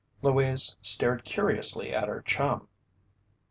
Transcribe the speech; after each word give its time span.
Louise 0.23 0.77
stared 0.81 1.23
curiously 1.25 1.93
at 1.93 2.07
her 2.07 2.23
chum. 2.23 2.67